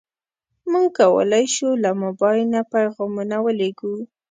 [0.71, 3.93] موږ کولی شو له موبایل نه پیغامونه ولېږو.